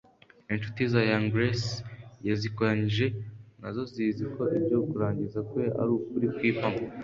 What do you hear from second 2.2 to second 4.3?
yazikoranyije nazo zizi